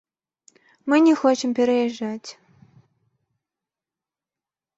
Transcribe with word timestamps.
Мы 0.93 1.01
не 1.07 1.13
хочам 1.21 1.53
пераязджаць. 1.59 2.29